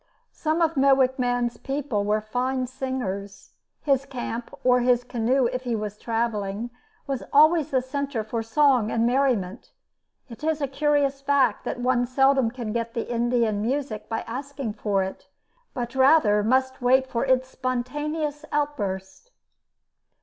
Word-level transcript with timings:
Some 0.33 0.61
of 0.63 0.75
Mowich 0.75 1.19
Man's 1.19 1.57
people 1.57 2.03
were 2.03 2.21
fine 2.21 2.65
singers. 2.65 3.51
His 3.83 4.07
camp, 4.07 4.49
or 4.63 4.79
his 4.79 5.03
canoe 5.03 5.45
if 5.53 5.61
he 5.61 5.75
was 5.75 5.95
traveling, 5.99 6.71
was 7.05 7.21
always 7.31 7.69
the 7.69 7.83
center 7.83 8.23
for 8.23 8.41
song 8.41 8.89
and 8.89 9.05
merriment. 9.05 9.69
It 10.27 10.43
is 10.43 10.59
a 10.59 10.67
curious 10.67 11.21
fact 11.21 11.65
that 11.65 11.79
one 11.81 12.07
seldom 12.07 12.49
can 12.49 12.73
get 12.73 12.95
the 12.95 13.11
Indian 13.13 13.61
music 13.61 14.09
by 14.09 14.21
asking 14.21 14.73
for 14.73 15.03
it, 15.03 15.27
but 15.75 15.93
rather 15.93 16.43
must 16.43 16.81
wait 16.81 17.05
for 17.05 17.23
its 17.23 17.47
spontaneous 17.47 18.43
outburst. 18.51 19.29